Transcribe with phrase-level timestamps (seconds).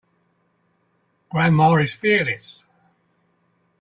[1.29, 2.63] Grandma is fearless.